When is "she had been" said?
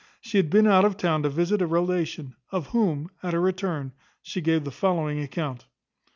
0.19-0.65